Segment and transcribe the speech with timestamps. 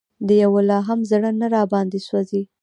[0.27, 2.41] د یوه لا هم زړه نه راباندې سوزي